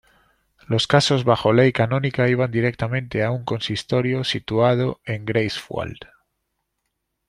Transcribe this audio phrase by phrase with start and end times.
[0.67, 5.99] Los casos bajo ley canónica iban directamente a un consistorio situado en Greifswald.